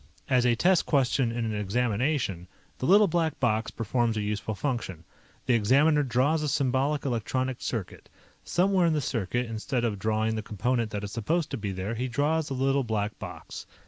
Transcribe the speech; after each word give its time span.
As 0.27 0.47
a 0.47 0.55
test 0.55 0.87
question 0.87 1.31
in 1.31 1.45
an 1.45 1.53
examination, 1.53 2.47
the 2.79 2.87
Little 2.87 3.07
Black 3.07 3.39
Box 3.39 3.69
performs 3.69 4.17
a 4.17 4.23
useful 4.23 4.55
function. 4.55 5.03
The 5.45 5.53
examiner 5.53 6.01
draws 6.01 6.41
a 6.41 6.47
symbolic 6.49 7.05
electronic 7.05 7.57
circuit. 7.61 8.09
Somewhere 8.43 8.87
in 8.87 8.93
the 8.93 8.99
circuit, 8.99 9.45
instead 9.45 9.85
of 9.85 9.99
drawing 9.99 10.35
the 10.35 10.41
component 10.41 10.89
that 10.89 11.03
is 11.03 11.11
supposed 11.11 11.51
to 11.51 11.57
be 11.57 11.71
there, 11.71 11.93
he 11.93 12.07
draws 12.07 12.49
a 12.49 12.55
Little 12.55 12.83
Black 12.83 13.19
Box. 13.19 13.67